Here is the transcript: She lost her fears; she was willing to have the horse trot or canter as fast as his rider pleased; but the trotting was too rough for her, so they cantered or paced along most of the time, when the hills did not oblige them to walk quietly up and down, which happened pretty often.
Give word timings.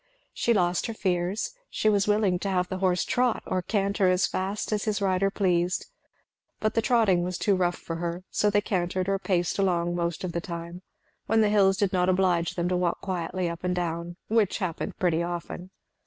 She 0.33 0.51
lost 0.51 0.87
her 0.87 0.95
fears; 0.95 1.53
she 1.69 1.87
was 1.87 2.07
willing 2.07 2.39
to 2.39 2.49
have 2.49 2.69
the 2.69 2.79
horse 2.79 3.05
trot 3.05 3.43
or 3.45 3.61
canter 3.61 4.07
as 4.09 4.25
fast 4.25 4.71
as 4.73 4.85
his 4.85 4.99
rider 4.99 5.29
pleased; 5.29 5.85
but 6.59 6.73
the 6.73 6.81
trotting 6.81 7.21
was 7.21 7.37
too 7.37 7.55
rough 7.55 7.75
for 7.75 7.97
her, 7.97 8.23
so 8.31 8.49
they 8.49 8.61
cantered 8.61 9.07
or 9.07 9.19
paced 9.19 9.59
along 9.59 9.93
most 9.95 10.23
of 10.23 10.31
the 10.31 10.41
time, 10.41 10.81
when 11.27 11.41
the 11.41 11.49
hills 11.49 11.77
did 11.77 11.93
not 11.93 12.09
oblige 12.09 12.55
them 12.55 12.67
to 12.69 12.77
walk 12.77 12.99
quietly 12.99 13.47
up 13.47 13.63
and 13.63 13.75
down, 13.75 14.15
which 14.27 14.57
happened 14.57 14.97
pretty 14.97 15.21
often. 15.21 15.69